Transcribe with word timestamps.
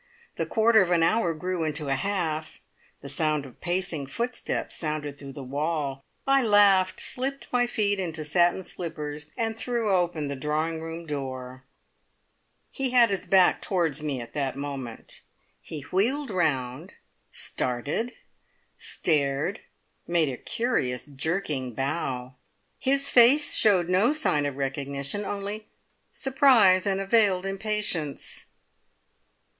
The 0.35 0.47
quarter 0.47 0.81
of 0.81 0.89
an 0.89 1.03
hour 1.03 1.31
grew 1.35 1.63
into 1.63 1.87
a 1.89 1.93
half, 1.95 2.59
the 3.01 3.07
sound 3.07 3.45
of 3.45 3.61
pacing 3.61 4.07
footsteps 4.07 4.75
sounded 4.75 5.19
through 5.19 5.33
the 5.33 5.43
wall. 5.43 6.01
I 6.25 6.41
laughed, 6.41 6.99
slipped 6.99 7.47
my 7.53 7.67
feet 7.67 7.99
into 7.99 8.25
satin 8.25 8.63
slippers, 8.63 9.29
and 9.37 9.55
threw 9.55 9.95
open 9.95 10.27
the 10.27 10.35
drawing 10.35 10.81
room 10.81 11.05
door. 11.05 11.65
He 12.71 12.89
had 12.89 13.11
his 13.11 13.27
back 13.27 13.61
towards 13.61 14.01
me 14.01 14.19
at 14.19 14.33
that 14.33 14.55
moment; 14.55 15.21
he 15.61 15.81
wheeled 15.91 16.31
round, 16.31 16.93
started, 17.31 18.13
stared, 18.75 19.59
made 20.07 20.29
a 20.29 20.37
curious 20.37 21.05
jerking 21.05 21.75
bow. 21.75 22.33
His 22.79 23.11
face 23.11 23.53
showed 23.53 23.87
no 23.87 24.13
sign 24.13 24.47
of 24.47 24.55
recognition, 24.55 25.23
only 25.25 25.67
surprise 26.11 26.87
and 26.87 26.99
a 26.99 27.05
veiled 27.05 27.45
impatience. 27.45 28.45